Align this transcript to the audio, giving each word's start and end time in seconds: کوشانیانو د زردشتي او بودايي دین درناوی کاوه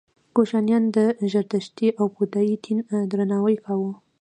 کوشانیانو 0.35 0.89
د 0.95 0.97
زردشتي 1.31 1.87
او 1.99 2.05
بودايي 2.15 2.55
دین 2.63 2.79
درناوی 3.11 3.55
کاوه 3.65 3.91